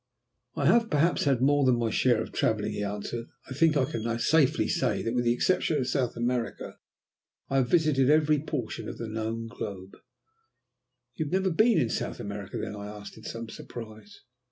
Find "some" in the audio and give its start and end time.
13.25-13.47